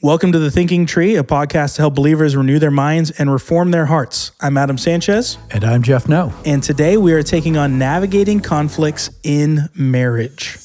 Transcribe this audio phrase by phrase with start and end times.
[0.00, 3.72] Welcome to The Thinking Tree, a podcast to help believers renew their minds and reform
[3.72, 4.30] their hearts.
[4.40, 6.32] I'm Adam Sanchez, And I'm Jeff No.
[6.44, 10.56] and today we are taking on navigating conflicts in marriage.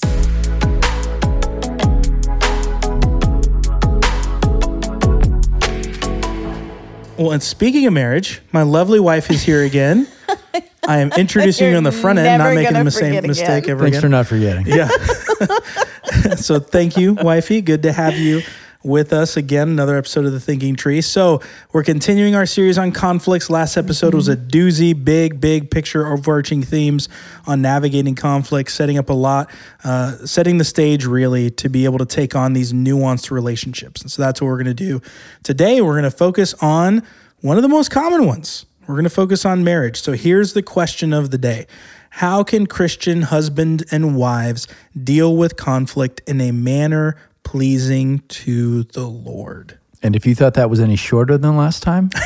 [7.18, 10.08] Well, and speaking of marriage, my lovely wife is here again.
[10.88, 13.64] I am introducing you on the front end, not making the gonna same forget mistake
[13.66, 13.70] again.
[13.72, 14.02] ever Thanks again.
[14.02, 14.66] for not forgetting.
[14.68, 14.88] Yeah.
[16.36, 17.62] so thank you, wifey.
[17.62, 18.42] Good to have you
[18.84, 19.70] with us again.
[19.70, 21.02] Another episode of the Thinking Tree.
[21.02, 21.42] So
[21.72, 23.50] we're continuing our series on conflicts.
[23.50, 27.08] Last episode was a doozy, big, big picture, overarching themes
[27.48, 29.50] on navigating conflict, setting up a lot,
[29.84, 34.02] uh, setting the stage really to be able to take on these nuanced relationships.
[34.02, 35.02] And so that's what we're going to do
[35.44, 35.82] today.
[35.82, 37.04] We're going to focus on
[37.42, 38.66] one of the most common ones.
[38.88, 40.02] We're going to focus on marriage.
[40.02, 41.68] So here's the question of the day.
[42.10, 44.68] How can Christian husband and wives
[45.02, 49.78] deal with conflict in a manner pleasing to the Lord?
[50.02, 52.10] And if you thought that was any shorter than last time,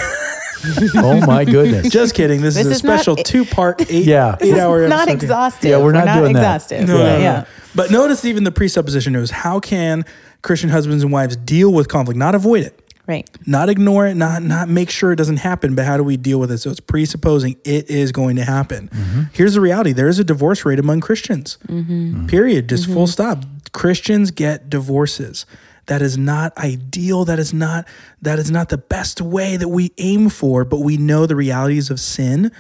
[0.96, 1.90] oh my goodness.
[1.90, 2.42] Just kidding.
[2.42, 4.36] This, is This a is not- special two part, eight, Yeah.
[4.42, 5.14] eight This hour not episode.
[5.24, 5.70] exhaustive.
[5.70, 6.40] Yeah, we're not doing that.
[6.56, 6.88] exhaustive.
[6.88, 7.46] No, no, no, yeah.
[7.76, 10.04] But notice even the presupposition is how can
[10.42, 12.87] Christian husbands and wives deal with conflict, not avoid it?
[13.08, 13.30] Right.
[13.46, 16.40] not ignore it, not not make sure it doesn't happen, but how do we deal
[16.40, 16.58] with it?
[16.58, 18.90] So it's presupposing it is going to happen.
[18.90, 19.22] Mm-hmm.
[19.32, 21.58] Here's the reality: there is a divorce rate among Christians.
[21.68, 22.28] Mm-hmm.
[22.28, 22.68] Period.
[22.68, 22.94] Just mm-hmm.
[22.94, 23.46] full stop.
[23.72, 25.46] Christians get divorces.
[25.88, 27.26] That is not ideal.
[27.26, 27.88] That is not
[28.22, 30.66] that is not the best way that we aim for.
[30.66, 32.52] But we know the realities of sin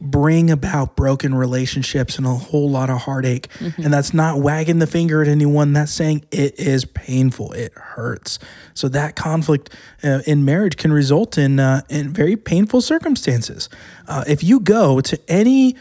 [0.00, 3.48] bring about broken relationships and a whole lot of heartache.
[3.60, 5.72] And that's not wagging the finger at anyone.
[5.72, 7.52] That's saying it is painful.
[7.52, 8.38] It hurts.
[8.74, 9.70] So that conflict
[10.02, 13.68] uh, in marriage can result in uh, in very painful circumstances.
[14.08, 15.76] Uh, if you go to any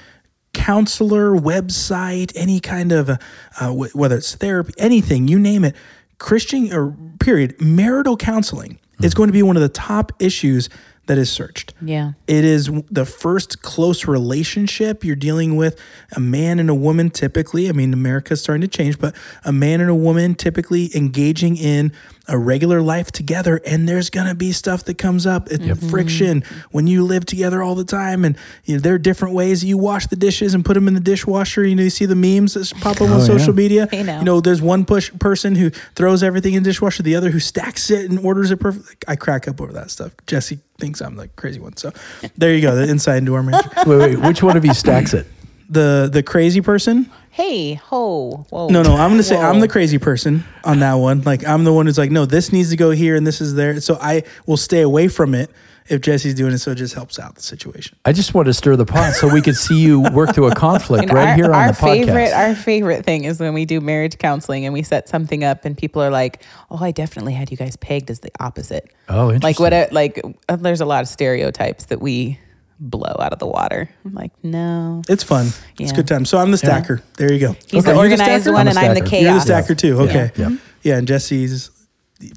[0.53, 3.17] counselor website, any kind of uh,
[3.59, 5.75] w- whether it's therapy, anything you name it,
[6.17, 9.17] Christian or period, marital counseling is hmm.
[9.17, 10.69] going to be one of the top issues
[11.07, 11.73] that is searched.
[11.81, 12.13] Yeah.
[12.27, 15.79] It is the first close relationship you're dealing with
[16.15, 17.69] a man and a woman typically.
[17.69, 21.91] I mean, America's starting to change, but a man and a woman typically engaging in
[22.27, 23.61] a regular life together.
[23.65, 25.47] And there's going to be stuff that comes up.
[25.51, 28.25] It's friction when you live together all the time.
[28.25, 30.93] And you know, there are different ways you wash the dishes and put them in
[30.93, 31.65] the dishwasher.
[31.65, 33.25] You know, you see the memes that pop up on Oh, yeah.
[33.25, 33.87] social media.
[33.91, 34.19] Hey, now.
[34.19, 37.39] You know, there's one push person who throws everything in the dishwasher, the other who
[37.39, 39.05] stacks it and orders it perfect.
[39.07, 40.11] I crack up over that stuff.
[40.27, 41.77] Jesse thinks I'm the crazy one.
[41.77, 41.91] So
[42.37, 42.75] there you go.
[42.75, 43.65] The inside into our marriage.
[43.85, 45.27] wait, wait, which one of you stacks it?
[45.69, 47.09] The the crazy person.
[47.35, 48.69] Hey, ho, whoa.
[48.69, 51.21] No, no, I'm gonna say I'm the crazy person on that one.
[51.23, 53.55] Like I'm the one who's like, no, this needs to go here and this is
[53.55, 53.81] there.
[53.81, 55.49] So I will stay away from it
[55.89, 56.59] if Jesse's doing it.
[56.59, 57.97] So it just helps out the situation.
[58.05, 60.55] I just want to stir the pot so we could see you work through a
[60.67, 62.05] conflict And right our, here on our the podcast.
[62.05, 65.65] favorite, our favorite thing is when we do marriage counseling and we set something up
[65.65, 66.41] and people are like,
[66.71, 69.41] "Oh, I definitely had you guys pegged as the opposite." oh, interesting.
[69.41, 69.73] Like what?
[69.73, 72.39] a- Like uh, there's a lot of stereotypes that we
[72.79, 73.89] blow out of the water.
[74.03, 75.47] I'm like, no, It's fun.
[75.79, 76.25] It's a good time.
[76.25, 77.01] So I'm the stacker.
[77.17, 77.53] There you go.
[77.67, 77.81] he's Okay.
[77.81, 78.51] the You're organized stacker?
[78.53, 79.15] one I'm and I'm the stacker.
[79.15, 79.43] You're the chaos.
[79.43, 79.99] stacker too.
[80.01, 80.31] Okay.
[80.35, 80.49] Yeah.
[80.83, 80.97] Yeah.
[80.97, 81.71] And Jesse's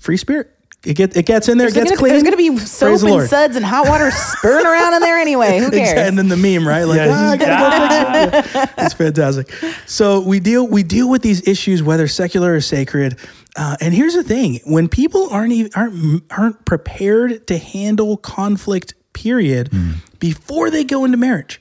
[0.00, 0.50] free spirit.
[0.87, 1.66] It gets it gets in there.
[1.69, 2.12] There's It gets gonna, clean.
[2.12, 3.28] there's gonna be soap the and Lord.
[3.28, 5.59] suds and hot water spurting around in there anyway.
[5.59, 5.81] Who cares?
[5.91, 6.03] Exactly.
[6.04, 6.84] And then the meme, right?
[6.84, 8.70] Like, ah, I gotta go fix it.
[8.84, 9.50] It's fantastic.
[9.87, 13.19] So we deal we deal with these issues, whether secular or sacred.
[13.56, 18.94] Uh, and here's the thing: when people aren't even aren't aren't prepared to handle conflict,
[19.22, 19.94] period, mm.
[20.20, 21.60] before they go into marriage,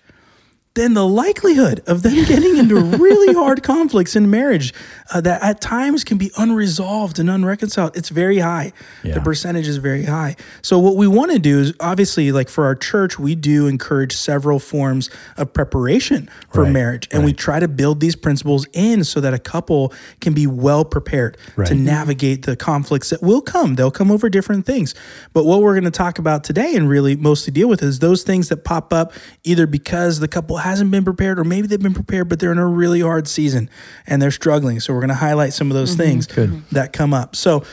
[0.78, 4.74] then the likelihood of them getting into really hard conflicts in marriage
[5.14, 7.98] uh, that at times can be unresolved and unreconciled.
[7.98, 8.72] It's very high.
[9.16, 10.36] The percentage is very high.
[10.62, 14.16] So what we want to do is obviously like for our church we do encourage
[14.16, 19.04] several forms of preparation for Right, marriage and we try to build these principles in
[19.04, 23.76] so that a couple can be well prepared to navigate the conflicts that will come.
[23.76, 24.94] They'll come over different things.
[25.34, 28.24] But what we're going to talk about today and really mostly deal with is those
[28.24, 29.14] things that pop up
[29.44, 32.58] either because the couple hasn't been prepared or maybe they've been prepared but they're in
[32.58, 33.70] a really hard season
[34.06, 36.28] and they're struggling so we're going to highlight some of those things
[36.72, 37.64] that come up so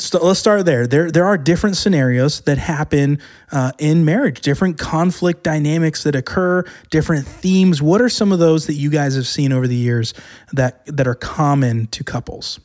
[0.00, 0.86] so let's start there.
[0.86, 3.18] There, there are different scenarios that happen
[3.50, 7.82] uh, in marriage, different conflict dynamics that occur, different themes.
[7.82, 10.14] What are some of those that you guys have seen over the years
[10.52, 12.60] that that are common to couples?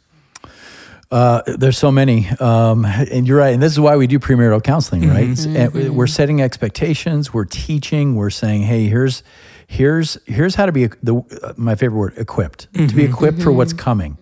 [1.09, 3.53] Uh, there's so many, um, and you're right.
[3.53, 5.27] And this is why we do premarital counseling, right?
[5.27, 5.93] Mm-hmm.
[5.93, 7.33] We're setting expectations.
[7.33, 8.15] We're teaching.
[8.15, 9.21] We're saying, hey, here's
[9.73, 12.95] here's here's how to be the uh, my favorite word equipped to Mm-hmm.
[12.97, 14.17] be equipped for what's coming.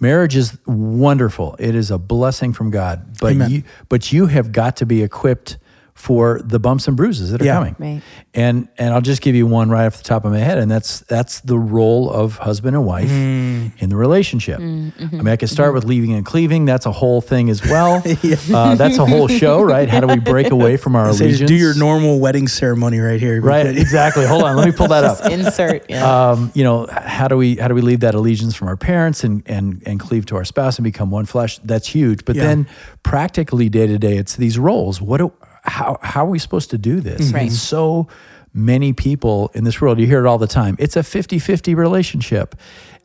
[0.00, 1.56] Marriage is wonderful.
[1.58, 3.50] It is a blessing from God, but Amen.
[3.50, 5.58] you but you have got to be equipped
[5.94, 7.54] for the bumps and bruises that are Yeah.
[7.54, 7.76] coming.
[7.78, 8.02] Right.
[8.34, 10.70] And and I'll just give you one right off the top of my head, and
[10.70, 13.72] that's that's the role of husband and wife Mm.
[13.78, 14.58] in the relationship.
[14.58, 15.04] Mm-hmm.
[15.14, 16.64] I mean, I could start with leaving and cleaving.
[16.64, 18.02] That's a whole thing as well.
[18.54, 19.88] uh, that's a whole show, right?
[19.88, 21.48] How do we break away from our Say, allegiance?
[21.48, 23.40] do your normal wedding ceremony right here.
[23.42, 24.26] right, exactly.
[24.26, 25.24] Hold on, let me pull that up.
[25.30, 25.84] Insert.
[25.90, 26.30] Yeah.
[26.30, 29.24] Um, you know, how do we how do we leave that allegiance from our parents
[29.24, 31.58] and and and cleave to our spouse and become one flesh?
[31.58, 32.24] That's huge.
[32.24, 32.44] But Yeah.
[32.46, 32.66] then
[33.02, 35.00] practically day to day, it's these roles.
[35.02, 37.32] What do how how are we supposed to do this?
[37.32, 37.42] Right.
[37.42, 38.08] And so
[38.54, 40.76] many people in this world, you hear it all the time.
[40.78, 42.54] It's a 50-50 relationship.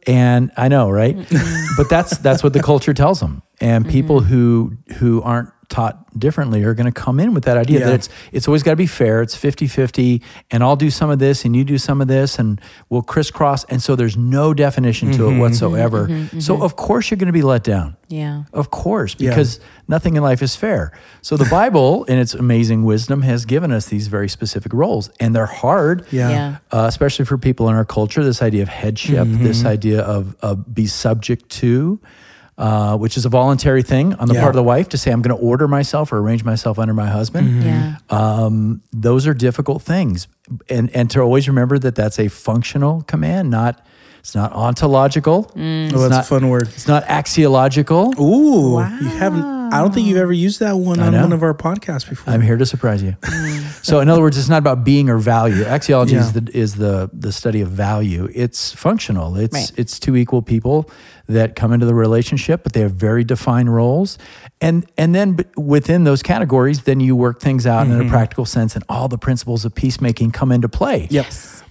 [0.06, 1.16] And I know, right?
[1.78, 3.42] but that's that's what the culture tells them.
[3.60, 4.30] And people mm-hmm.
[4.30, 7.86] who who aren't taught differently are going to come in with that idea Yeah.
[7.88, 9.22] that it's it's always got to be fair.
[9.22, 12.62] It's 50-50 and I'll do some of this and you do some of this and
[12.90, 15.40] we'll crisscross and so there's no definition to it mm-hmm.
[15.40, 16.06] whatsoever.
[16.06, 16.14] Mm-hmm.
[16.14, 16.40] Mm-hmm.
[16.40, 17.98] So of course you're going to be let down.
[18.08, 18.44] yeah.
[18.54, 19.32] Of course, Yeah.
[19.32, 19.60] because
[19.90, 20.98] nothing in life is fair.
[21.22, 25.36] So the Bible, in its amazing wisdom, has given us these very specific roles, and
[25.36, 26.06] they're hard.
[26.12, 26.30] Yeah.
[26.30, 26.58] Yeah.
[26.72, 30.74] Uh, especially for people in our culture, this idea of headship, this idea of, of
[30.74, 32.00] be subject to,
[32.58, 34.42] uh, which is a voluntary thing on the Yeah.
[34.42, 36.94] part of the wife to say, I'm going to order myself or arrange myself under
[36.94, 37.64] my husband.
[37.64, 37.98] Yeah.
[38.10, 40.28] Um, those are difficult things,
[40.70, 43.86] and and to always remember that that's a functional command, not
[44.20, 45.52] it's not ontological.
[45.56, 46.68] Oh, that's not- a fun word.
[46.70, 48.20] It's not axiological.
[48.20, 49.57] Ooh, you haven't.
[49.72, 51.22] I don't think you've ever used that one on know.
[51.22, 52.34] one of our podcasts before.
[52.34, 53.16] I'm here to surprise you.
[53.82, 55.64] so, in other words, it's not about being or value.
[55.64, 58.30] Axiology is the is the the study of value.
[58.34, 59.36] It's functional.
[59.38, 59.72] It's Right.
[59.76, 60.90] it's two equal people
[61.28, 64.18] that come into the relationship, but they have very defined roles,
[64.62, 68.76] and and then within those categories, then you work things out in a practical sense,
[68.76, 71.08] and all the principles of peacemaking come into play.
[71.10, 71.26] Yep.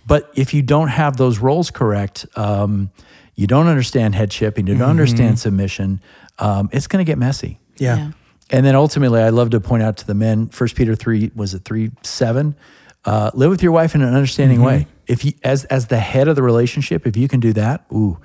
[0.07, 2.91] But if you don't have those roles correct, um,
[3.35, 6.01] you don't understand headship, and you don't understand submission.
[6.39, 7.59] Um, it's going to get messy.
[7.79, 7.97] Yeah.
[7.97, 8.11] Yeah.
[8.51, 11.55] And then ultimately, I'd love to point out to the men, First Peter three was
[11.55, 12.55] it three seven,
[13.05, 14.67] uh, live with your wife in an understanding mm-hmm.
[14.67, 14.87] way.
[15.07, 18.19] If you, as as the head of the relationship, if you can do that, ooh,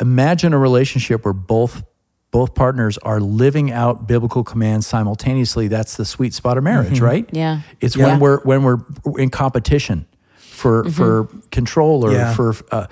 [0.00, 1.84] imagine a relationship where both
[2.32, 5.68] both partners are living out biblical commands simultaneously.
[5.68, 7.04] That's the sweet spot of marriage, mm-hmm.
[7.04, 7.30] right?
[7.30, 7.60] Yeah.
[7.80, 8.06] It's Yeah.
[8.06, 8.78] when we're when we're
[9.18, 10.06] in competition
[10.36, 10.90] for mm-hmm.
[10.90, 12.34] for control or Yeah.
[12.34, 12.86] for uh,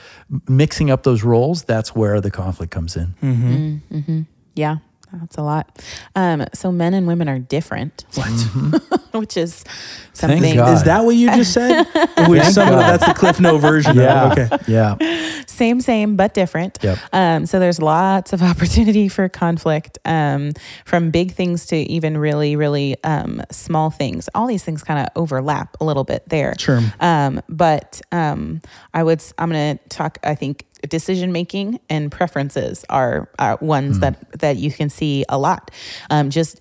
[0.47, 1.65] mixing up those roles.
[1.65, 3.15] That's where the conflict comes in.
[4.55, 4.79] Yeah,
[5.13, 5.83] that's a lot.
[6.15, 8.29] Um, so men and women are different, What?
[9.13, 9.63] which is
[10.15, 10.57] Thank something.
[10.57, 10.75] God.
[10.75, 11.85] Is that what you just said?
[12.29, 13.97] Which some of that's the Cliff Note version.
[13.97, 14.33] Yeah.
[14.33, 14.39] Of.
[14.39, 14.57] Okay.
[14.69, 15.45] Yeah.
[15.47, 16.79] same, same, but different.
[16.83, 16.99] Yep.
[17.13, 20.53] Um, so there's lots of opportunity for conflict, um,
[20.85, 24.29] from big things to even really, really um, small things.
[24.35, 26.55] All these things kind of overlap a little bit there.
[26.59, 26.81] Sure.
[27.01, 28.61] Um, but um,
[28.95, 30.19] I would, I'm going to talk.
[30.23, 35.39] I think decision making and preferences are, are ones that that you can see a
[35.39, 35.71] lot.
[36.11, 36.61] Um, just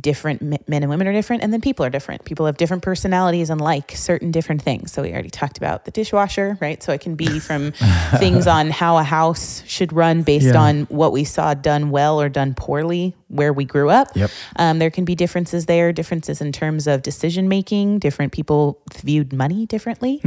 [0.00, 3.50] different men and women are different and then people are different people have different personalities
[3.50, 7.00] and like certain different things so we already talked about the dishwasher right so it
[7.00, 7.72] can be from
[8.18, 10.60] things on how a house should run based Yeah.
[10.62, 14.08] on what we saw done well or done poorly where we grew up.
[14.14, 14.30] Yep.
[14.56, 17.98] um, there can be differences there differences in terms of decision making.
[18.00, 20.20] Different people viewed money differently.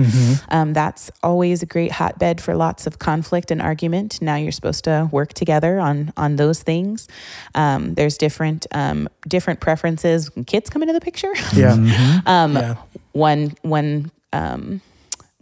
[0.50, 4.22] Um, that's always a great hotbed for lots of conflict and argument.
[4.22, 7.08] Now you're supposed to work together on on those things.
[7.56, 10.30] Um, there's different um, different preferences.
[10.48, 11.34] Kids come into the picture.
[11.54, 11.74] Yeah.
[12.26, 12.76] um, Yeah.
[13.12, 14.82] one one um,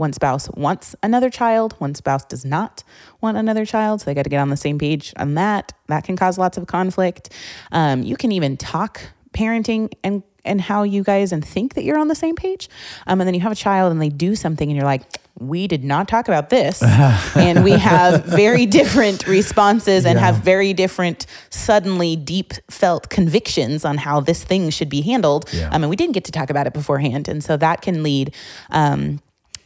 [0.06, 2.84] one spouse wants another child one spouse does not
[3.22, 5.74] want another child so they got to get on the same page on that.
[5.88, 7.24] That can cause lots of conflict.
[7.72, 8.94] Um, you can even talk
[9.34, 12.68] parenting and and how you guys and think that you're on the same page.
[13.06, 15.04] Um, and then you have a child and they do something and you're like
[15.40, 16.82] we did not talk about this.
[17.48, 20.26] And we have very different responses and Yeah.
[20.28, 25.44] have very different suddenly deep felt convictions on how this thing should be handled.
[25.54, 25.70] Yeah.
[25.74, 27.28] um, and we didn't get to talk about it beforehand.
[27.28, 28.34] And so that can lead
[28.72, 29.20] um,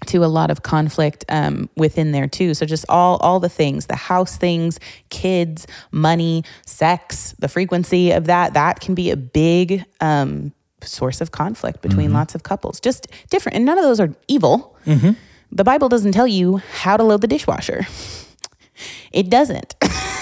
[0.08, 2.54] to a lot of conflict um, within there too.
[2.54, 8.26] So just all all the things the house things kids money sex the frequency of
[8.26, 12.80] that that can be a big um, source of conflict between lots of couples.
[12.80, 14.78] Just different and none of those are evil.
[15.52, 17.88] The bible doesn't tell you how to load the dishwasher.
[19.14, 19.74] It doesn't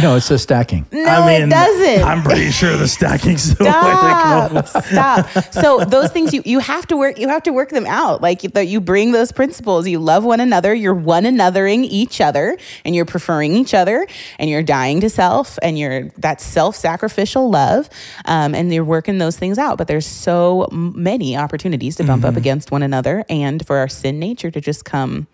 [0.00, 0.86] No, it's a stacking.
[0.92, 4.62] no I mean, it doesn't I'm pretty sure the stacking's the way to go.
[4.62, 5.28] Stop.
[5.28, 5.52] Stop.
[5.52, 8.22] So those things you you have to work you have to work them out.
[8.22, 9.86] Like that you bring those principles.
[9.86, 10.74] You love one another.
[10.74, 14.06] You're one anothering each other, and you're preferring each other,
[14.38, 17.88] and you're dying to self, and you're that self sacrificial love,
[18.24, 19.78] um, and you're working those things out.
[19.78, 24.18] But there's so many opportunities to bump up against one another, and for our sin
[24.18, 25.26] nature to just come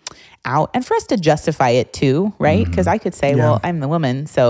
[0.45, 2.65] out and for us to justify it too, right?
[2.65, 3.43] Because I could say, Yeah.
[3.43, 4.48] well, I'm the woman, so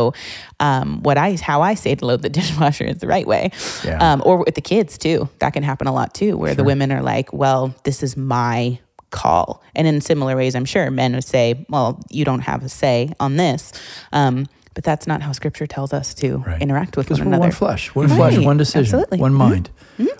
[0.59, 3.51] um, what I how I say to load the dishwasher is the right way.
[3.83, 3.97] Yeah.
[4.05, 6.91] Um, or with the kids too, that can happen a lot too, where the women
[6.91, 8.79] are like, well, this is my
[9.11, 12.69] call, and in similar ways, I'm sure men would say, well, you don't have a
[12.69, 13.71] say on this.
[14.11, 16.61] Um, but that's not how Scripture tells us to Right.
[16.61, 17.39] interact with one we're another.
[17.41, 19.17] one flesh, one flesh, one decision, Absolutely.
[19.19, 19.37] one Mhm.
[19.49, 19.69] mind,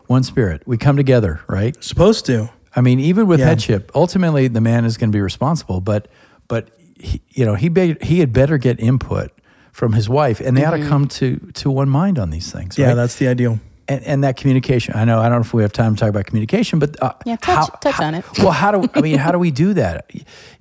[0.08, 0.64] one spirit.
[0.66, 1.82] We come together, right?
[1.84, 2.50] Supposed to.
[2.76, 3.46] I mean, even with Yeah.
[3.50, 5.80] headship, ultimately the man is going to be responsible.
[5.82, 6.08] But,
[6.48, 6.70] but
[7.00, 9.32] he, you know, he be, he had better get input
[9.80, 10.90] from his wife, and they ought to Mm-hmm.
[10.90, 12.78] come to to one mind on these things.
[12.78, 12.94] Yeah, right?
[12.96, 13.60] that's the ideal.
[13.88, 14.94] and, and that communication.
[14.96, 17.14] I know I don't know if we have time to talk about communication, but uh,
[17.26, 18.24] Yeah, touch- touch on it.
[18.38, 19.18] Well, how do I mean?
[19.18, 20.12] How do we do that?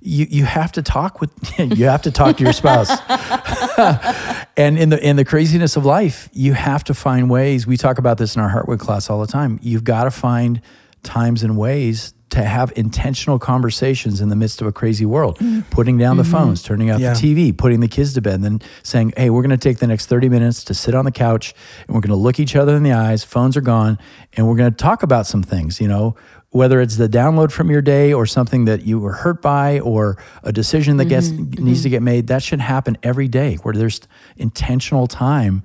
[0.01, 1.31] You you have to talk with
[1.77, 2.89] you have to talk to your spouse,
[4.57, 7.67] and in the in the craziness of life, you have to find ways.
[7.67, 9.59] We talk about this in our Heartwood class all the time.
[9.61, 10.61] You've got to find
[11.03, 15.61] times and ways to have intentional conversations in the midst of a crazy world, mm-hmm.
[15.71, 16.31] putting down the mm-hmm.
[16.31, 17.13] phones, turning off Yeah.
[17.13, 19.79] the TV, putting the kids to bed, and then saying, "Hey, we're going to take
[19.79, 21.53] the next 30 minutes to sit on the couch
[21.87, 23.97] and we're going to look each other in the eyes, phones are gone,
[24.33, 26.15] and we're going to talk about some things, you know,
[26.51, 30.17] whether it's the download from your day or something that you were hurt by or
[30.43, 31.63] a decision that gets mm-hmm.
[31.63, 34.01] needs to get made, that should happen every day where there's
[34.37, 35.63] intentional time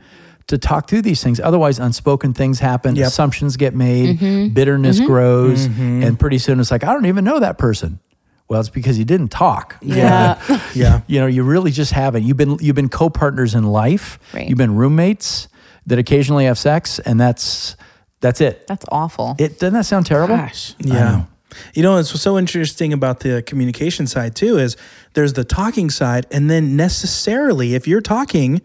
[0.49, 1.41] to talk through these things.
[1.41, 3.07] Otherwise, unspoken things happen, Yep.
[3.09, 4.55] assumptions get made, Mm-hmm.
[4.55, 7.99] bitterness grows, and pretty soon it's like, I don't even know that person.
[8.49, 9.77] Well, it's because you didn't talk.
[9.81, 10.39] Yeah.
[10.75, 11.01] Yeah.
[11.07, 12.25] You know, you really just haven't.
[12.25, 14.19] You've been you've been co-partners in life.
[14.35, 14.47] Right.
[14.49, 15.49] You've been roommates
[15.87, 17.77] that occasionally have sex, and that's
[18.21, 18.67] that's it.
[18.67, 19.37] That's awful.
[19.39, 20.37] It doesn't that sound terrible?
[20.37, 20.75] Gosh.
[20.79, 20.93] Yeah.
[20.95, 21.27] know.
[21.73, 24.77] You know, what's so interesting about the communication side too is
[25.15, 28.61] there's the talking side, and then necessarily, if you're talking,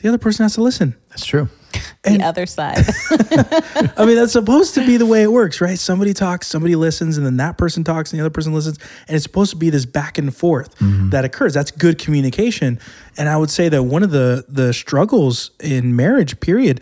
[0.00, 0.96] the other person has to listen.
[1.10, 1.48] That's true.
[2.04, 2.78] the other side.
[3.96, 5.78] I mean, that's supposed to be the way it works, right?
[5.78, 9.14] Somebody talks, somebody listens, and then that person talks, and the other person listens, and
[9.14, 11.10] it's supposed to be this back and forth mm-hmm.
[11.10, 11.54] that occurs.
[11.54, 12.80] That's good communication,
[13.16, 16.80] and I would say that one of the the struggles in marriage, period.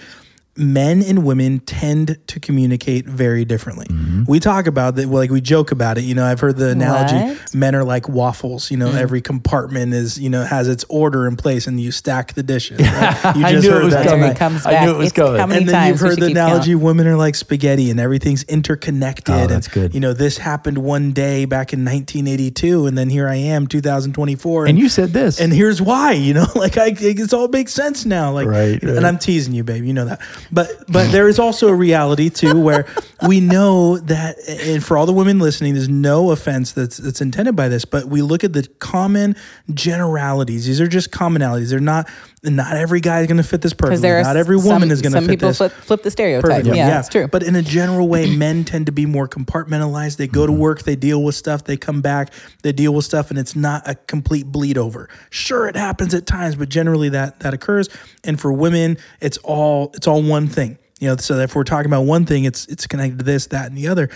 [0.58, 3.86] Men and women tend to communicate very differently.
[3.86, 4.24] Mm-hmm.
[4.26, 6.02] We talk about that, like we joke about it.
[6.04, 7.54] You know, I've heard the analogy: What?
[7.54, 8.70] men are like waffles.
[8.70, 8.94] You know, mm.
[9.00, 12.78] every compartment is you know has its order in place, and you stack the dishes.
[12.98, 13.36] Right?
[13.36, 14.30] You I knew it was that coming.
[14.32, 14.84] It comes I back.
[14.86, 15.56] knew it was It's coming.
[15.58, 16.48] And then times you've heard the keep count?
[16.50, 19.94] analogy women are like spaghetti and everything's interconnected Oh, that's and, good.
[19.94, 24.66] you know this happened one day back in 1982 and then here i am 2024
[24.66, 25.40] And you said this.
[25.40, 28.96] and here's why you know like i it's all makes sense now like Right, right.
[28.96, 30.20] and i'm teasing you babe you know that
[30.52, 32.86] but but there is also a reality too where
[33.26, 37.54] we know that and for all the women listening there's no offense that's that's intended
[37.56, 39.36] by this but we look at the common
[39.72, 40.66] generalities.
[40.66, 41.70] These are just commonalities.
[41.70, 42.08] They're not
[42.44, 44.68] not every guy is going to fit this perfectly Because there are not every some-
[44.74, 46.48] woman is going to Some fit people this flip, flip the stereotype.
[46.62, 46.76] Perfect.
[46.76, 47.26] Yeah, that's true.
[47.26, 50.16] But in a general way, men tend to be more compartmentalized.
[50.18, 50.54] They go Mm-hmm.
[50.54, 53.56] to work, they deal with stuff, they come back, they deal with stuff, and it's
[53.56, 55.08] not a complete bleed over.
[55.30, 57.88] Sure, it happens at times, but generally that that occurs.
[58.24, 60.78] And for women, it's all it's all one thing.
[61.00, 63.66] You know, so if we're talking about one thing, it's it's connected to this, that,
[63.66, 64.08] and the other.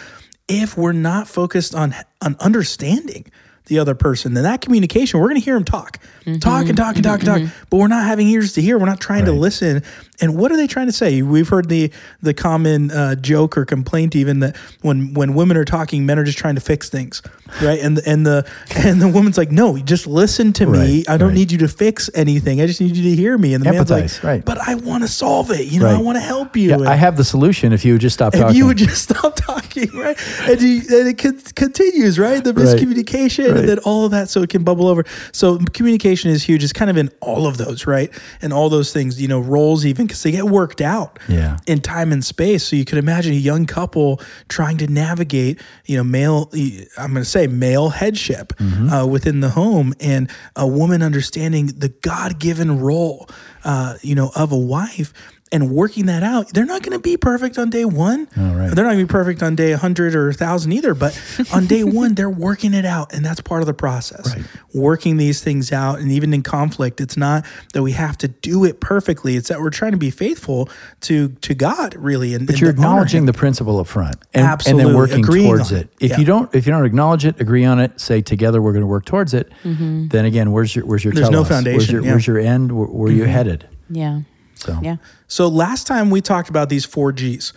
[0.49, 3.27] If we're not focused on on understanding
[3.67, 6.39] the other person, then that communication, we're going to hear them talk, Mm-hmm.
[6.39, 8.79] talk and talk and talk and talk, but we're not having ears to hear.
[8.79, 9.83] We're not trying to listen.
[10.21, 11.23] And what are they trying to say?
[11.23, 11.91] We've heard the
[12.21, 16.25] the common uh, joke or complaint even that when when women are talking, men are
[16.25, 17.23] just trying to fix things,
[17.63, 17.81] right?
[17.81, 20.79] And the, and the and the woman's like, no, just listen to me.
[20.99, 21.35] Right, I don't right.
[21.35, 22.61] need you to fix anything.
[22.61, 23.55] I just need you to hear me.
[23.55, 24.45] And the man's like, right.
[24.45, 25.67] but I want to solve it.
[25.67, 26.71] You know, I want to help you.
[26.71, 28.57] yeah, I have the solution if you would just stop if talking.
[28.57, 30.17] you would just stop talking, right?
[30.43, 32.45] And, you, and it con- continues, right?
[32.45, 33.57] The miscommunication Right.
[33.59, 35.05] and then all of that so it can bubble over.
[35.33, 36.63] So communication is huge.
[36.63, 38.11] It's kind of in all of those, right?
[38.41, 41.57] And all those things, you know, roles even because they get worked out Yeah.
[41.67, 42.65] in time and space.
[42.65, 46.51] So you can imagine a young couple trying to navigate, you know, male,
[46.99, 51.89] I'm going to say male headship uh, within the home and a woman understanding the
[51.89, 53.29] God given role,
[53.65, 55.13] uh, you know, of a wife
[55.53, 56.49] and working that out.
[56.49, 58.27] They're not going to be perfect on day one.
[58.39, 58.75] All right.
[58.75, 60.95] They're not going to be perfect on day 100 or 1,000 either.
[60.95, 61.21] But
[61.53, 63.13] on day one, they're working it out.
[63.13, 64.35] And that's part of the process.
[64.35, 64.47] Right.
[64.75, 65.99] Working these things out.
[65.99, 67.45] And even in conflict, it's not
[67.75, 69.37] that we have to do it perfectly.
[69.37, 70.71] It's that we're trying to be faithful
[71.03, 72.35] to to God, really.
[72.35, 75.71] And, But and you're acknowledging the principle up front and, and then working Agreeing towards
[75.71, 75.83] it.
[75.83, 75.89] it.
[76.01, 76.19] If Yeah.
[76.19, 78.87] you don't if you don't acknowledge it, agree on it, say together we're going to
[78.87, 80.09] work towards it, mm-hmm.
[80.09, 81.51] then again, where's your where's your There's no telos?
[81.51, 82.11] Where's foundation, your, yeah.
[82.11, 82.73] where's your end?
[82.73, 83.33] Where, where are you mm-hmm.
[83.33, 83.69] headed?
[83.91, 84.21] yeah.
[84.55, 84.97] So Yeah.
[85.33, 87.55] So last time we talked about these four G's.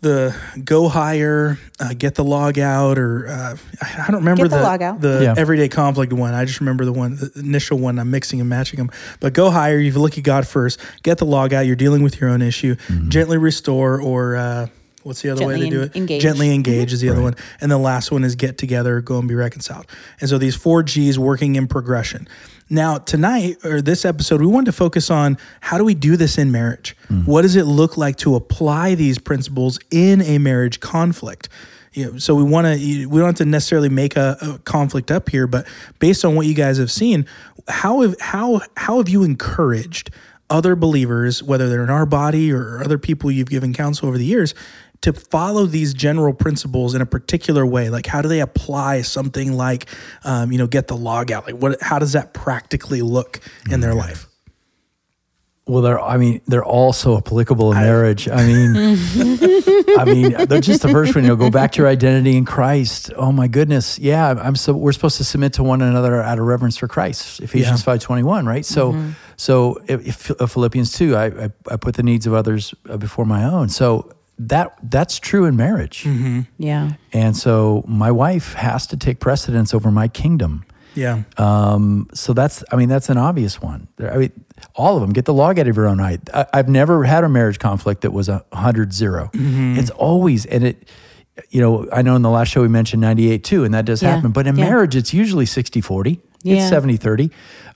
[0.00, 0.32] The
[0.64, 4.62] go higher, uh, get the log out, or uh, I I don't remember Get the
[4.62, 5.00] log out.
[5.00, 5.34] the Yeah.
[5.36, 6.34] everyday conflict one.
[6.34, 7.98] I just remember the one, the initial one.
[7.98, 8.90] I'm mixing and matching them.
[9.18, 9.78] But go higher.
[9.78, 10.78] You look at God first.
[11.02, 11.66] Get the log out.
[11.66, 12.76] You're dealing with your own issue.
[12.76, 13.08] Mm-hmm.
[13.08, 14.66] Gently restore, or uh,
[15.04, 15.94] What's the other way to do it?
[15.94, 16.22] engage.
[16.22, 16.54] Gently mm-hmm.
[16.54, 17.36] engage is the other one.
[17.60, 19.86] And the last one is get together, go and be reconciled.
[20.20, 22.26] And so these four G's working in progression.
[22.70, 26.38] Now, tonight or this episode, we wanted to focus on how do we do this
[26.38, 26.96] in marriage?
[27.08, 27.26] Mm.
[27.26, 31.50] What does it look like to apply these principles in a marriage conflict?
[31.92, 35.10] You know, so we want to we don't have to necessarily make a, a conflict
[35.10, 35.66] up here, but
[35.98, 37.26] based on what you guys have seen,
[37.68, 40.10] how have how how have you encouraged
[40.50, 44.24] other believers, whether they're in our body or other people you've given counsel over the
[44.24, 44.54] years,
[45.04, 47.90] to follow these general principles in a particular way?
[47.90, 49.86] Like, how do they apply something like,
[50.24, 51.46] um, you know, get the log out?
[51.46, 51.80] Like, what?
[51.82, 54.26] How does that practically look in their life?
[55.66, 56.00] Well, they're.
[56.00, 58.28] I mean, they're all so applicable in marriage.
[58.28, 58.76] I mean,
[59.98, 61.24] I mean, they're just the first one.
[61.24, 63.10] You know, go back to your identity in Christ.
[63.16, 64.34] Oh my goodness, yeah.
[64.38, 64.74] I'm so.
[64.74, 67.40] We're supposed to submit to one another out of reverence for Christ.
[67.40, 67.84] Ephesians Yeah.
[67.84, 68.64] five twenty one, right?
[68.64, 68.94] So,
[69.36, 73.24] so if, if, Philippians two, I, I I put the needs of others uh, before
[73.24, 73.70] my own.
[73.70, 76.06] So that that's true in marriage,
[76.58, 76.92] Yeah.
[77.12, 80.64] and so my wife has to take precedence over my kingdom.
[80.96, 83.88] Yeah, Um, so that's, I mean, that's an obvious one.
[84.00, 84.32] I mean,
[84.76, 86.18] all of them get the log out of your own eye.
[86.32, 89.30] I, I've never had a marriage conflict that was a hundred zero.
[89.34, 90.88] It's always, and it,
[91.50, 94.02] you know, I know in the last show we mentioned 98 too, and that does
[94.04, 94.66] Yeah, happen, but in yeah.
[94.66, 96.20] marriage, it's usually 60, 40.
[96.44, 96.56] Yeah.
[96.58, 97.30] It's 70, 30.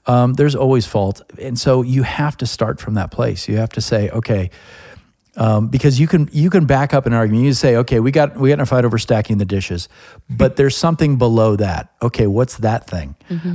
[0.06, 1.20] Um, there's always fault.
[1.40, 3.48] And so you have to start from that place.
[3.48, 4.50] You have to say, okay,
[5.38, 7.44] um, because you can you can back up an argument.
[7.44, 9.88] You say, okay, we got we got in a fight over stacking the dishes,
[10.28, 11.92] but there's something below that.
[12.02, 13.14] Okay, what's that thing?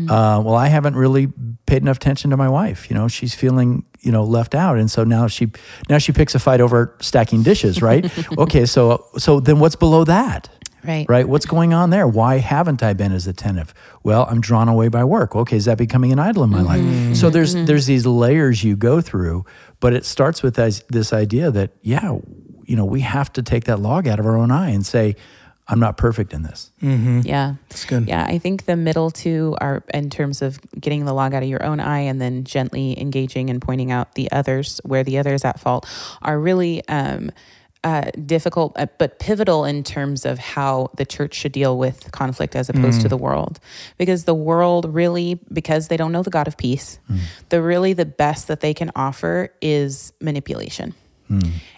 [0.10, 1.28] Uh, well, I haven't really
[1.66, 2.90] paid enough attention to my wife.
[2.90, 5.52] You know, she's feeling you know left out, and so now she
[5.90, 8.10] now she picks a fight over stacking dishes, right?
[8.38, 10.50] okay, so so then what's below that?
[10.84, 11.06] Right.
[11.08, 11.28] Right.
[11.28, 12.08] What's going on there?
[12.08, 13.74] Why haven't I been as attentive?
[14.04, 15.36] Well, I'm drawn away by work.
[15.36, 16.82] Okay, is that becoming an idol in my life?
[16.82, 17.14] Mm-hmm.
[17.14, 17.66] So there's mm-hmm.
[17.66, 19.46] there's these layers you go through,
[19.80, 22.18] but it starts with this, this idea that yeah,
[22.66, 25.16] you know, we have to take that log out of our own eye and say,
[25.68, 26.72] I'm not perfect in this.
[26.82, 27.22] Mm-hmm.
[27.24, 27.56] Yeah.
[27.70, 28.08] That's good.
[28.08, 31.50] Yeah, I think the middle two are in terms of getting the log out of
[31.50, 35.34] your own eye and then gently engaging and pointing out the others where the other
[35.34, 35.88] is at fault
[36.22, 37.32] are really um,
[37.84, 42.56] uh, difficult uh, but pivotal in terms of how the church should deal with conflict
[42.56, 43.60] as opposed to the world.
[43.98, 47.00] Because the world really, because they don't know the God of peace,
[47.50, 50.94] the really the best that they can offer is manipulation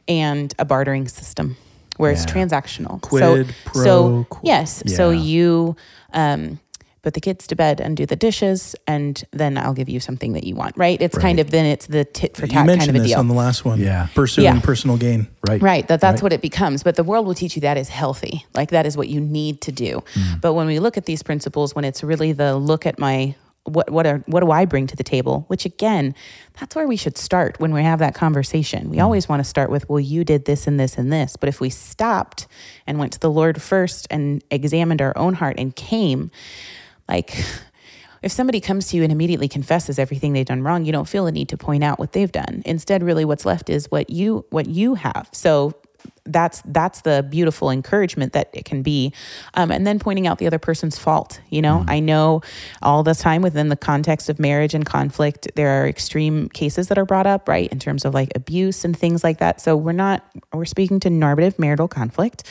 [0.07, 1.57] and a bartering system
[1.97, 3.01] where it's transactional.
[3.01, 4.41] Quid so, pro so quo.
[4.43, 5.75] yes, so you
[6.13, 6.59] um,
[7.05, 10.33] put the kids to bed and do the dishes, and then I'll give you something
[10.33, 10.75] that you want.
[10.75, 10.99] Right?
[10.99, 13.19] It's kind of then it's the tit for tat kind of a this deal.
[13.19, 13.79] on the last one.
[13.79, 14.07] Yeah.
[14.15, 14.59] pursuing Yeah.
[14.59, 15.27] personal gain.
[15.47, 15.61] Right.
[15.61, 16.23] Right, that that's Right.
[16.23, 16.81] what it becomes.
[16.81, 18.45] But the world will teach you that is healthy.
[18.55, 20.03] Like that is what you need to do.
[20.15, 20.41] Mm.
[20.41, 23.89] But when we look at these principles, when it's really the look at my what
[23.91, 25.45] what are what do I bring to the table?
[25.47, 26.15] Which again,
[26.59, 28.85] that's where we should start when we have that conversation.
[28.85, 28.89] Mm.
[28.89, 31.35] We always want to start with, well, you did this and this and this.
[31.35, 32.47] But if we stopped
[32.87, 36.31] and went to the Lord first and examined our own heart and came,
[37.07, 37.35] like
[38.21, 41.27] if somebody comes to you and immediately confesses everything they've done wrong, you don't feel
[41.27, 42.63] a need to point out what they've done.
[42.65, 45.29] Instead, really what's left is what you what you have.
[45.31, 45.73] So
[46.25, 49.13] that's that's the beautiful encouragement that it can be.
[49.53, 51.85] Um, and then pointing out the other person's fault you know?
[51.87, 52.41] I know
[52.81, 56.97] all the time within the context of marriage and conflict there are extreme cases that
[56.97, 59.61] are brought up right in terms of like abuse and things like that.
[59.61, 62.43] So we're not we're speaking to normative marital conflict.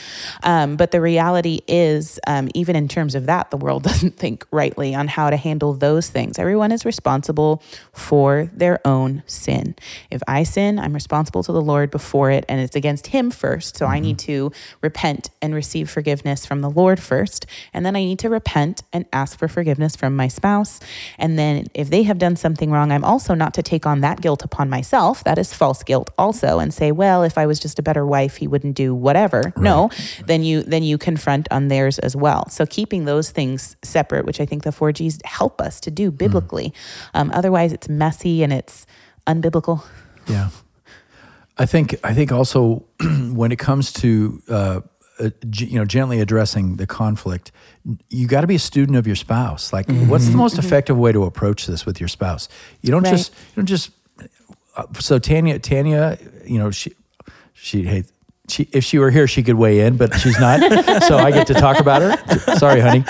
[0.42, 4.46] Um, but the reality is um, even in terms of that the world doesn't think
[4.50, 6.38] rightly on how to handle those things.
[6.38, 9.74] Everyone is responsible for their own sin.
[10.10, 13.63] If i sin i'm responsible to the lord before it and it's against him first
[13.72, 17.46] so i need to repent and receive forgiveness from the lord first.
[17.72, 20.81] And then i need to repent and ask for forgiveness from my spouse.
[21.18, 24.20] And then if they have done something wrong i'm also not to take on that
[24.20, 25.24] guilt upon myself.
[25.24, 26.59] That is false guilt also.
[26.59, 29.53] And say well if i was just a better wife he wouldn't do whatever.
[29.57, 29.90] No
[30.27, 32.48] then you then you confront on theirs as well.
[32.48, 36.72] So keeping those things separate which i think the 4gs help us to do biblically.
[37.14, 38.87] Um, otherwise it's messy and it's
[39.27, 39.85] unbiblical.
[40.27, 40.50] Yeah.
[41.57, 42.85] I think I think also
[43.33, 44.81] when it comes to uh,
[45.21, 47.53] uh, g- you know gently addressing the conflict,
[48.11, 49.73] you got to be a student of your spouse.
[49.73, 52.49] Like, what's the most effective way to approach this with your spouse?
[52.83, 53.11] You don't Right.
[53.17, 53.90] just you don't just.
[54.77, 56.93] Uh, so Tanya, Tanya, you know she
[57.53, 58.05] she hey.
[58.46, 60.61] She, if she were here, she could weigh in, but she's not.
[61.04, 62.57] so I get to talk about her.
[62.59, 63.02] Sorry, honey.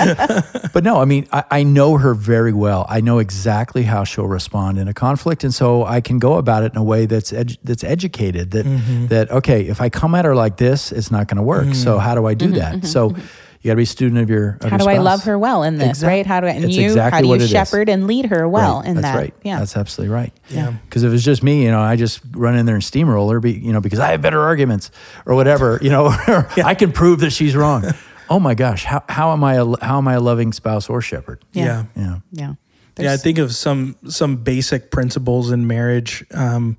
[0.73, 2.87] But no, I mean, I, I know her very well.
[2.89, 6.63] I know exactly how she'll respond in a conflict, and so I can go about
[6.63, 8.53] it in a way that's edu- that's educated.
[8.53, 9.07] That mm-hmm.
[9.09, 11.75] that okay, if I come at her like this, it's not going to work.
[11.75, 12.05] So mm-hmm.
[12.05, 12.81] how do I do mm-hmm.
[12.81, 12.87] that?
[12.87, 13.17] So,
[13.65, 14.59] You got to be a student of your.
[14.61, 16.27] Of how your do I love her well in this, Exact- right?
[16.27, 17.51] How do I, and it's you, exactly how do you it is.
[17.51, 19.17] shepherd and lead her well Right, in that's that?
[19.17, 19.35] right.
[19.43, 19.59] Yeah.
[19.59, 20.35] That's absolutely right.
[20.51, 20.75] Yeah.
[20.85, 23.53] Because if it's just me, you know, I just run in there and steamroller, be,
[23.53, 24.91] you know, because I have better arguments
[25.25, 27.85] or whatever, you know, or I can prove that she's wrong.
[28.29, 31.01] oh my gosh, how, how am I a, how am I a loving spouse or
[31.01, 31.43] shepherd?
[31.53, 31.65] Yeah.
[31.65, 31.85] Yeah.
[32.03, 32.17] Yeah.
[32.33, 32.55] yeah.
[32.99, 36.77] Yeah, I think of some some basic principles in marriage, um,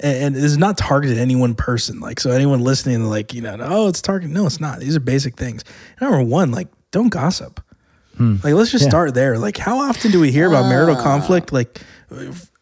[0.00, 2.00] and, and it's not targeted at any one person.
[2.00, 4.34] Like, so anyone listening, like, you know, oh, it's targeted.
[4.34, 4.80] No, it's not.
[4.80, 5.64] These are basic things.
[6.00, 7.60] Number one, like, don't gossip.
[8.16, 8.36] Hmm.
[8.42, 8.90] Like, let's just Yeah.
[8.90, 9.38] start there.
[9.38, 11.02] Like, how often do we hear about marital ah.
[11.02, 11.52] conflict?
[11.52, 11.80] Like,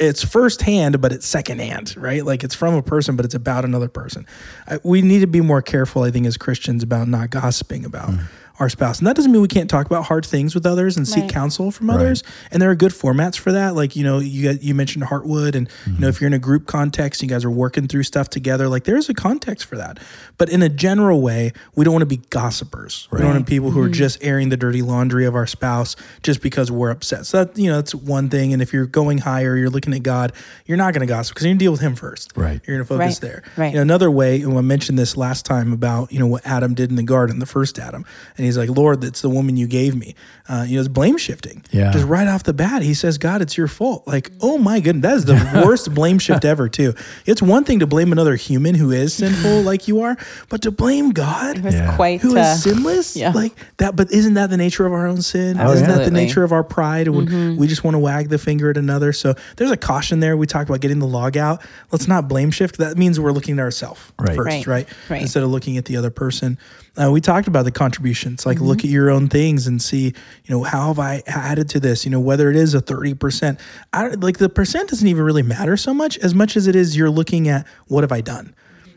[0.01, 2.25] it's firsthand, but it's secondhand, right?
[2.25, 4.27] Like, it's from a person, but it's about another person.
[4.67, 8.11] I, we need to be more careful, I think, as Christians about not gossiping about
[8.11, 8.23] hmm.
[8.61, 8.99] Our spouse.
[8.99, 11.73] And that doesn't mean we can't talk about hard things with others and seek counsel
[11.73, 12.23] from others.
[12.53, 13.75] And there are good formats for that.
[13.75, 16.05] Like, you know, you got, you mentioned Heartwood and, you know, mm-hmm.
[16.05, 19.09] if you're in a group context, you guys are working through stuff together, like there's
[19.09, 19.99] a context for that.
[20.39, 23.09] But in a general way, we don't want to be gossipers.
[23.11, 23.93] We don't want to be people who are mm-hmm.
[23.93, 27.27] just airing the dirty laundry of our spouse just because we're upset.
[27.27, 28.53] So that, you know, that's one thing.
[28.53, 30.33] And if you're going higher, you're looking at God,
[30.67, 32.33] you're not going to gossip because you're going to deal with him first.
[32.37, 32.61] Right.
[32.67, 33.21] You're going to focus Right.
[33.21, 33.43] there.
[33.57, 33.69] Right.
[33.73, 36.75] You know, another way, and I mentioned this last time about, you know, what Adam
[36.75, 38.05] did in the garden, the first Adam.
[38.37, 40.15] And he's like, Lord, that's the woman you gave me.
[40.49, 41.65] Uh, you know, it's blame shifting.
[41.71, 41.91] Yeah.
[41.93, 44.07] Just right off the bat, he says, God, it's your fault.
[44.07, 46.95] Like, oh my goodness, that is the worst blame shift ever, too.
[47.27, 50.17] It's one thing to blame another human who is sinful like you are,
[50.51, 51.97] but to blame God It was Yeah.
[51.97, 53.31] quite who is uh, sinless yeah.
[53.33, 55.97] like that but isn't that the nature of our own sin Oh, isn't yeah.
[55.97, 58.77] that the nature of our pride when we just want to wag the finger at
[58.77, 62.29] another so there's a caution there we talked about getting the log out let's not
[62.29, 64.37] blame shift that means we're looking at ourselves Right.
[64.37, 64.67] first Right.
[64.67, 65.23] right, Right.
[65.23, 66.59] instead of looking at the other person
[66.97, 70.13] uh, we talked about the contributions like look at your own things and see you
[70.49, 72.05] know how have i added to this?
[72.05, 73.59] You know whether it is a 30%
[73.93, 76.97] I, like the percent doesn't even really matter so much as much as it is
[76.97, 78.55] you're looking at what have i done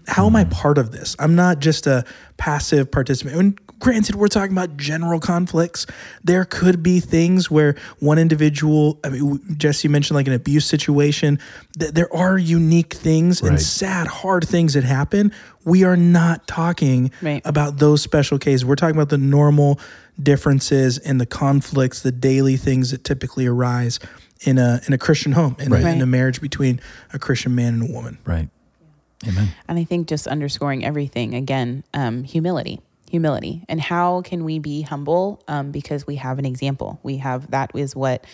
[0.07, 1.15] how am I part of this?
[1.19, 2.05] I'm not just a
[2.37, 3.35] passive participant.
[3.35, 5.85] And granted, we're talking about general conflicts.
[6.23, 11.39] There could be things where one individual, I mean, Jesse mentioned like an abuse situation,
[11.77, 15.33] that there are unique things and sad, hard things that happen.
[15.65, 17.41] We are not talking Right.
[17.43, 18.63] about those special cases.
[18.63, 19.79] We're talking about the normal
[20.21, 23.99] differences and the conflicts, the daily things that typically arise
[24.41, 26.79] in a in a Christian home, in, a, in a marriage between
[27.11, 28.17] a Christian man and a woman.
[28.25, 28.49] Right.
[29.25, 29.49] Amen.
[29.67, 34.81] And I think just underscoring everything again, um, humility, humility, and how can we be
[34.81, 35.41] humble?
[35.47, 36.99] Um, because we have an example.
[37.03, 38.25] We have that is what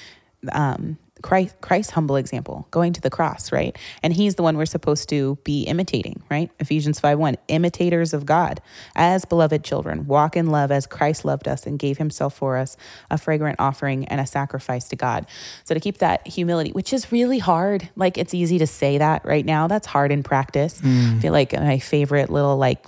[0.52, 3.76] um, Christ, Christ's humble example, going to the cross, right?
[4.04, 6.52] And He's the one we're supposed to be imitating, right?
[6.60, 8.62] Ephesians five one, imitators of God
[8.96, 12.78] as beloved children, walk in love as Christ loved us and gave Himself for us,
[13.10, 15.26] a fragrant offering and a sacrifice to God.
[15.64, 19.26] So to keep that humility, which is really hard, like it's easy to say that
[19.26, 19.68] right now.
[19.68, 20.82] That's hard in practice.
[20.82, 21.18] Mm.
[21.18, 22.86] I feel like my favorite little like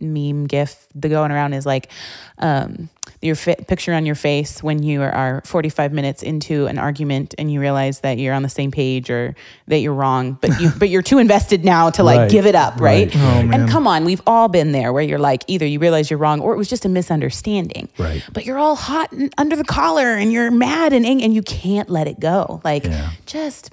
[0.00, 1.88] meme gif the going around is like
[2.38, 2.88] um,
[3.22, 7.50] your fi- picture on your face when you are 45 minutes into an argument and
[7.52, 9.36] you realize that you're on the same page or
[9.68, 12.30] that you're wrong but you but you're too invested now to like Right.
[12.30, 13.16] give it up right, Right.
[13.16, 16.18] Oh, and come on we've all been there where you're like either you realize you're
[16.18, 18.22] wrong or it was just a misunderstanding Right.
[18.32, 21.42] but you're all hot and under the collar and you're mad and ang- and you
[21.42, 23.10] can't let it go like Yeah.
[23.26, 23.70] just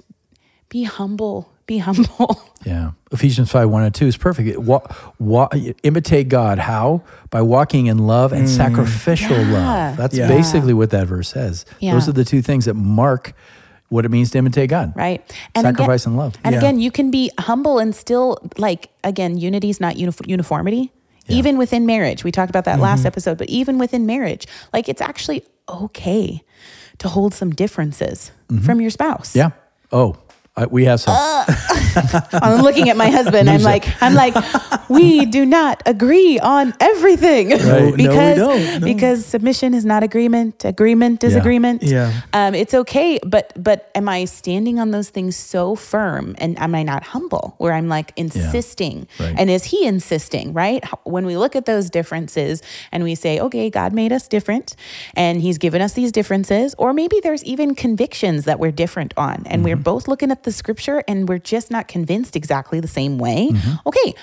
[0.68, 2.92] be humble be humble Yeah.
[3.10, 4.56] Ephesians 5 1 and 2 is perfect.
[4.58, 4.86] Wa-
[5.18, 5.48] wa-
[5.82, 6.58] imitate God.
[6.60, 7.02] How?
[7.30, 9.52] By walking in love and sacrificial Yeah.
[9.52, 9.96] love.
[9.96, 10.28] That's Yeah.
[10.28, 11.64] basically what that verse says.
[11.80, 11.92] Yeah.
[11.94, 13.34] Those are the two things that mark
[13.88, 14.92] what it means to imitate God.
[14.96, 15.20] right
[15.54, 16.34] And Sacrifice again, and love.
[16.44, 16.58] and Yeah.
[16.60, 20.92] again you can be humble and still like again unity is not unif- uniformity
[21.28, 22.82] even within marriage we talked about that Mm-hmm.
[22.82, 26.42] last episode but even within marriage like it's actually okay
[26.98, 28.30] to hold some differences
[28.64, 29.38] from your spouse Mm-hmm.
[29.38, 29.50] Yeah.
[29.94, 30.16] Oh,
[30.54, 31.14] I, we have some.
[32.32, 34.34] i'm looking at my husband i'm like i'm like
[34.88, 38.80] we do not agree on everything no, we because don't.
[38.80, 38.86] No.
[38.86, 41.38] because submission is not agreement agreement is Yeah.
[41.40, 42.12] agreement Yeah.
[42.32, 46.74] um, it's okay but but am i standing on those things so firm and am
[46.74, 49.34] i not humble where i'm like insisting Right.
[49.38, 53.68] and is he insisting right when we look at those differences and we say okay
[53.70, 54.76] god made us different
[55.14, 59.42] and he's given us these differences or maybe there's even convictions that we're different on
[59.46, 63.18] and we're both looking at the scripture and we're just not convinced exactly the same
[63.18, 63.88] way mm-hmm.
[63.88, 64.14] okay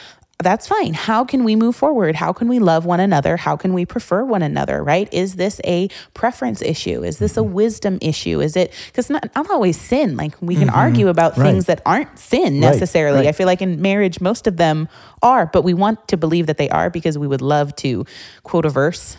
[0.42, 0.94] that's fine.
[0.94, 2.16] How can we move forward?
[2.16, 3.36] How can we love one another?
[3.36, 5.14] How can we prefer one another, right?
[5.14, 7.04] Is this a preference issue?
[7.04, 7.54] Is this a mm-hmm.
[7.54, 8.40] wisdom issue?
[8.40, 10.16] Is it because not, not always sin?
[10.16, 10.78] Like we can mm-hmm.
[10.78, 11.52] argue about Right.
[11.52, 13.20] things that aren't sin necessarily.
[13.20, 13.28] right.
[13.28, 14.88] I feel like in marriage, most of them
[15.22, 18.06] are, but we want to believe that they are because we would love to
[18.44, 19.18] quote a verse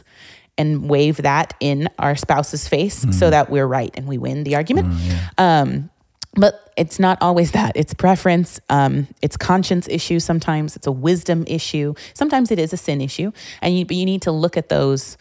[0.57, 4.57] and wave that in our spouse's face so that we're right and we win the
[4.57, 4.89] argument.
[4.89, 5.91] Mm, um,
[6.35, 7.73] but it's not always that.
[7.77, 8.61] It's preference.
[8.69, 10.21] Um, it's conscience issue.
[10.21, 11.95] Sometimes it's a wisdom issue.
[12.14, 15.16] Sometimes it is a sin issue, and you but you need to look at those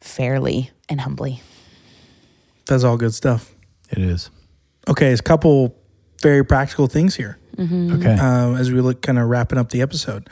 [0.00, 1.42] fairly and humbly.
[2.66, 3.52] That's all good stuff.
[3.90, 4.30] It is.
[4.88, 5.74] Okay, it's a couple
[6.22, 8.14] very practical things here Okay.
[8.14, 10.28] uh, as we look kind of wrapping up the episode.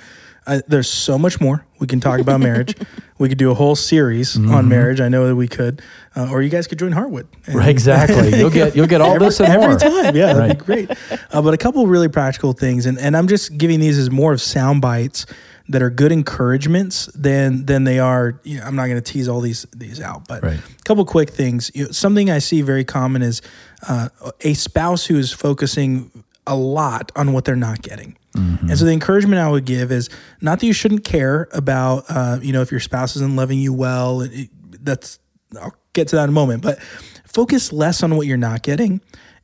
[0.49, 2.75] Uh, there's so much more we can talk about marriage.
[3.21, 5.01] We could do a whole series on marriage.
[5.01, 5.83] I know that we could,
[6.15, 7.27] uh, or you guys could join Heartwood.
[7.47, 8.29] And- right, exactly.
[8.39, 9.77] You'll get you'll get all this and every more.
[9.77, 10.15] time.
[10.15, 10.59] Yeah, that'd Right.
[10.59, 10.91] be great.
[11.33, 14.33] Uh, but a couple really practical things, and, and I'm just giving these as more
[14.33, 15.27] of sound bites
[15.69, 18.41] that are good encouragements than than they are.
[18.45, 20.61] You know, I'm not going to tease all these these out, but Right.
[20.61, 21.73] a couple quick things.
[21.75, 23.43] You know, something I see very common is
[23.89, 24.11] uh,
[24.43, 26.13] a spouse who is focusing
[26.47, 28.17] a lot on what they're not getting.
[28.39, 30.09] And so the encouragement I would give is
[30.41, 33.73] not that you shouldn't care about, uh, you know, if your spouse isn't loving you
[33.73, 34.21] well.
[34.23, 34.51] It, it-
[34.85, 35.19] that's
[35.61, 36.81] I'll get to that in a moment, but
[37.27, 39.01] focus less on what you're not getting,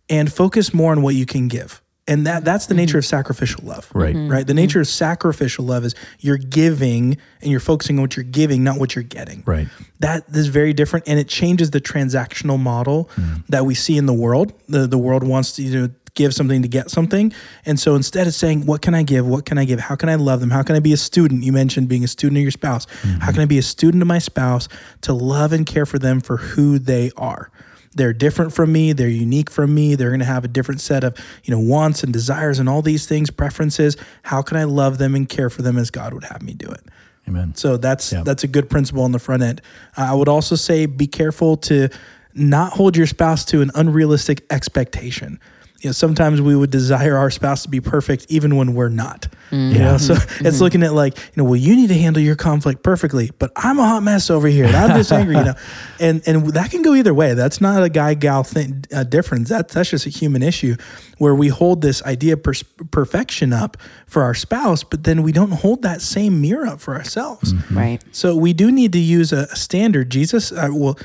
[0.08, 1.82] and focus more on what you can give.
[2.06, 3.90] And that that's the nature of sacrificial love.
[3.94, 4.14] Right.
[4.14, 4.46] Right.
[4.46, 8.62] The nature of sacrificial love is you're giving and you're focusing on what you're giving,
[8.62, 9.68] not what you're getting Right.
[10.00, 13.08] that is very different and it changes the transactional model
[13.48, 16.62] that we see in the world the, the world wants to you know, give something
[16.62, 17.32] to get something.
[17.66, 19.26] And so instead of saying what can i give?
[19.26, 19.80] What can i give?
[19.80, 20.50] How can i love them?
[20.50, 21.42] How can i be a student?
[21.42, 22.86] You mentioned being a student of your spouse.
[23.20, 24.68] How can i be a student of my spouse
[25.02, 27.50] to love and care for them for who they are?
[27.96, 28.92] They're different from me.
[28.92, 29.94] They're unique from me.
[29.94, 32.82] They're going to have a different set of you know wants and desires and all
[32.82, 33.96] these things preferences.
[34.22, 36.68] How can i love them and care for them as god would have me do
[36.68, 36.80] it?
[37.26, 37.54] Amen.
[37.54, 38.22] so that's Yeah.
[38.22, 39.62] that's a good principle on the front end.
[39.96, 41.88] Uh, I would also say be careful to
[42.34, 45.38] not hold your spouse to an unrealistic expectation.
[45.84, 49.28] You know, sometimes we would desire our spouse to be perfect even when we're not.
[49.50, 52.34] You know, so it's looking at like, you know, well, you need to handle your
[52.34, 54.64] conflict perfectly, but I'm a hot mess over here.
[54.64, 55.54] And I'm just angry, you know,
[56.00, 57.34] and and that can go either way.
[57.34, 59.50] That's not a guy gal thing uh, difference.
[59.50, 60.74] That that's just a human issue
[61.18, 65.30] where we hold this idea of pers- perfection up for our spouse, but then we
[65.30, 67.54] don't hold that same mirror up for ourselves.
[67.70, 68.02] Right.
[68.10, 70.10] So we do need to use a, a standard.
[70.10, 70.98] Jesus, uh, well,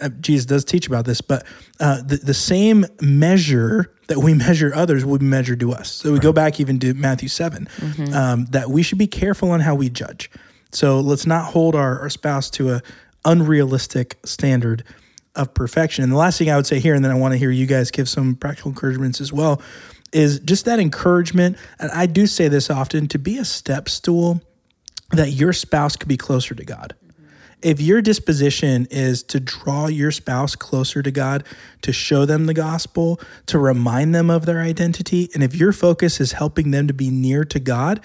[0.00, 1.46] uh, Jesus does teach about this, but
[1.80, 5.90] uh, the, the same measure that we measure others will be measured to us.
[5.92, 7.68] So we go back even to Matthew 7,
[8.14, 10.30] um, that we should be careful on how we judge.
[10.72, 12.82] So let's not hold our, our spouse to a
[13.24, 14.84] unrealistic standard
[15.34, 16.02] of perfection.
[16.02, 17.66] And the last thing I would say here, and then I want to hear you
[17.66, 19.60] guys give some practical encouragements as well,
[20.12, 21.58] is just that encouragement.
[21.78, 24.40] And I do say this often to be a step stool
[25.10, 26.94] that your spouse could be closer to God.
[27.66, 31.42] If your disposition is to draw your spouse closer to God,
[31.82, 36.20] to show them the gospel, to remind them of their identity, and if your focus
[36.20, 37.98] is helping them to be near to God,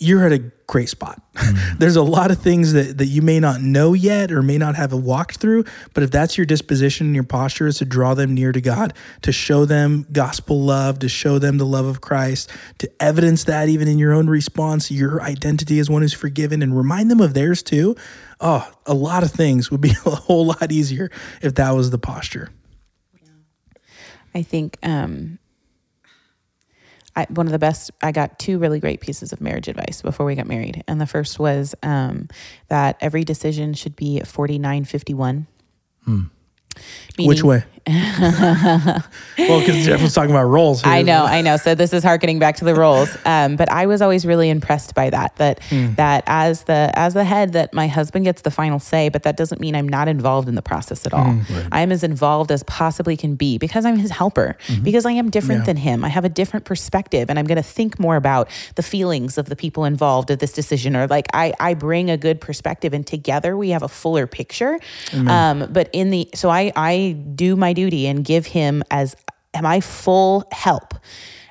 [0.00, 1.20] you're at a great spot.
[1.78, 4.76] There's a lot of things that, that you may not know yet or may not
[4.76, 8.34] have walked through, but if that's your disposition and your posture is to draw them
[8.34, 12.50] near to God, to show them gospel love, to show them the love of Christ,
[12.78, 16.76] to evidence that even in your own response, your identity as one who's forgiven and
[16.76, 17.96] remind them of theirs too.
[18.40, 21.10] Oh, a lot of things would be a whole lot easier
[21.42, 22.50] if that was the posture.
[24.34, 25.38] I think um,
[27.18, 30.24] I, one of the best, I got two really great pieces of marriage advice before
[30.24, 30.84] we got married.
[30.86, 32.28] And the first was um,
[32.68, 35.48] that every decision should be 4951.
[37.26, 37.64] Which way?
[39.38, 40.82] well, because Jeff was talking about roles.
[40.82, 40.92] here.
[40.92, 41.56] I know, I know.
[41.56, 43.16] So this is harkening back to the roles.
[43.24, 45.36] Um, but I was always really impressed by that.
[45.36, 45.94] That Hmm.
[45.94, 49.36] that as the as the head, that my husband gets the final say, but that
[49.36, 51.32] doesn't mean I'm not involved in the process at all.
[51.32, 51.68] Hmm.
[51.72, 54.56] I am as involved as possibly can be because I'm his helper.
[54.82, 55.58] Because I am different Mm-hmm.
[55.62, 55.66] Yeah.
[55.66, 56.04] than him.
[56.04, 59.46] I have a different perspective, and I'm going to think more about the feelings of
[59.48, 60.94] the people involved at this decision.
[60.94, 64.78] Or like I I bring a good perspective, and together we have a fuller picture.
[65.14, 69.14] Um, but in the so I I do my duty and give him as
[69.60, 70.94] my full help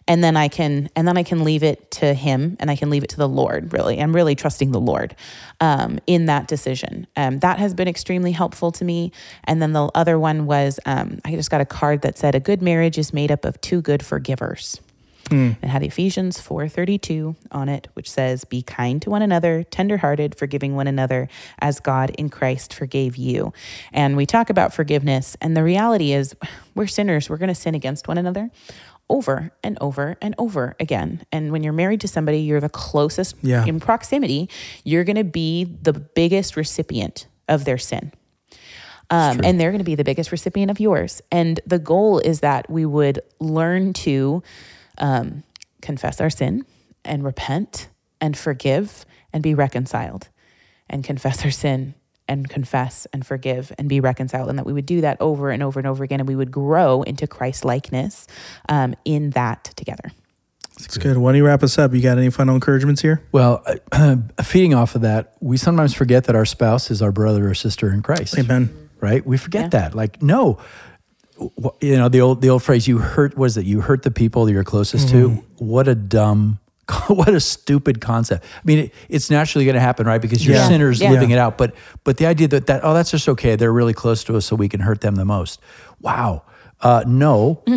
[0.08, 2.90] and then I can and then I can leave it to him and I can
[2.90, 3.74] leave it to the Lord.
[3.74, 5.16] Really, I'm really trusting the Lord
[5.60, 7.08] um, in that decision.
[7.16, 9.12] Um, that has been extremely helpful to me.
[9.44, 12.40] And then the other one was um, I just got a card that said a
[12.40, 14.80] good marriage is made up of two good forgivers.
[15.32, 20.76] It had Ephesians 4:32 on it, which says, "Be kind to one another, tenderhearted, forgiving
[20.76, 21.28] one another,
[21.60, 23.54] as God in Christ forgave you."
[23.92, 26.36] And we talk about forgiveness, and the reality is,
[26.76, 27.30] we're sinners.
[27.30, 28.52] We're going to sin against one another
[29.10, 31.22] over and over and over again.
[31.32, 33.66] And when you're married to somebody, you're the closest Yeah.
[33.66, 34.50] in proximity.
[34.84, 38.12] You're going to be the biggest recipient of their sin.
[39.10, 41.22] Um, and they're going to be the biggest recipient of yours.
[41.32, 44.44] And the goal is that we would learn to
[44.98, 45.44] um,
[45.82, 46.66] confess our sin
[47.06, 47.90] and repent
[48.22, 50.30] and forgive and be reconciled
[50.90, 51.94] and confess our sin
[52.28, 55.64] and confess and forgive and be reconciled and that we would do that over and
[55.64, 58.28] over and over again and we would grow into christ likeness
[58.70, 60.12] um, in that together
[60.80, 61.18] It's good.
[61.18, 61.94] Why don't you wrap us up?
[61.94, 63.22] You got any final encouragements here?
[63.32, 67.50] Well, uh, feeding off of that, we sometimes forget that our spouse is our brother
[67.50, 68.38] or sister in Christ.
[68.38, 68.90] Amen.
[69.00, 69.26] Right?
[69.26, 69.80] We forget Yeah.
[69.80, 69.96] that.
[69.96, 70.60] Like, no, wh-
[71.82, 74.46] you know the old the old phrase, "You hurt." Was that you hurt the people
[74.46, 75.30] that you're closest to?
[75.58, 76.60] What a dumb,
[77.08, 78.44] what a stupid concept.
[78.44, 80.22] I mean, it, it's naturally going to happen, right?
[80.22, 80.68] Because you're Yeah.
[80.68, 81.12] sinners Yeah.
[81.12, 81.58] living it out.
[81.58, 83.56] But but the idea that that oh, that's just okay.
[83.56, 85.60] They're really close to us, so we can hurt them the most.
[86.02, 86.44] Wow.
[86.80, 87.64] Uh, no,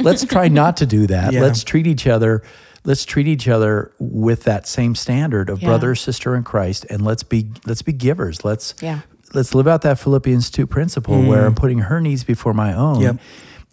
[0.00, 1.32] let's try not to do that.
[1.32, 2.42] Let's treat each other.
[2.84, 7.22] Let's treat each other with that same standard of brother sister in Christ, and let's
[7.22, 8.44] be let's be givers.
[8.44, 9.00] Let's Yeah.
[9.34, 11.58] Let's live out that Philippians two principle where I'm mm.
[11.58, 13.00] putting her needs before my own.
[13.00, 13.16] Yep.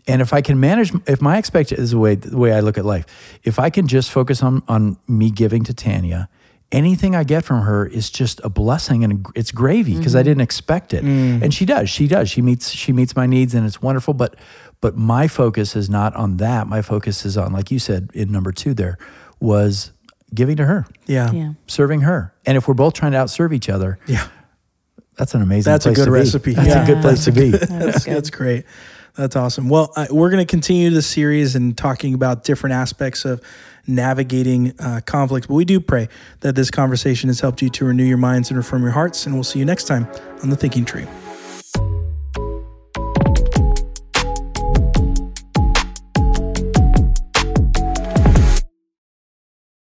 [0.06, 2.78] And if I can manage, if my expectation is the way the way I look
[2.78, 3.06] at life,
[3.44, 6.28] if I can just focus on on me giving to Tanya,
[6.72, 10.30] anything I get from her is just a blessing and it's gravy because I mm-hmm.
[10.30, 11.06] didn't expect it.
[11.06, 11.44] Mm.
[11.44, 12.30] And she does, she does.
[12.30, 14.14] She meets she meets my needs and it's wonderful.
[14.14, 14.36] But
[14.82, 16.68] but my focus is not on that.
[16.68, 18.98] My focus is on, like you said in number two, there
[19.40, 19.94] was
[20.34, 21.32] giving to her, Yeah.
[21.32, 21.54] Yeah.
[21.68, 22.34] serving her.
[22.46, 24.28] And if we're both trying to outserve each other, Yeah.
[25.18, 25.72] That's an amazing.
[25.72, 26.18] That's a good to be.
[26.18, 26.54] recipe.
[26.54, 26.84] That's Yeah.
[26.84, 27.50] a good place to be.
[27.52, 28.16] That's, good.
[28.16, 28.66] that's great.
[29.16, 29.70] That's awesome.
[29.70, 33.42] Well, uh, we're going to continue the series and talking about different aspects of
[33.86, 35.46] navigating uh, conflicts.
[35.48, 38.58] But we do pray that this conversation has helped you to renew your minds and
[38.58, 39.26] reform your hearts.
[39.28, 40.08] And we'll see you next time
[40.42, 41.06] on the Thinking Tree.